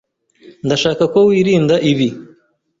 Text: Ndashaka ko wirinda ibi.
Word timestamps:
Ndashaka 0.65 1.03
ko 1.13 1.19
wirinda 1.29 1.75
ibi. 1.91 2.07